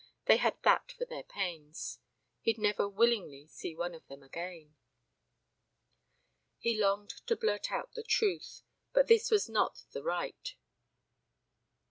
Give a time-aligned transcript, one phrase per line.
[0.25, 1.99] They had that for their pains.
[2.39, 4.73] He'd never willingly see one of them again.
[6.57, 8.63] He longed to blurt out the truth.
[8.93, 10.55] But his was not the right.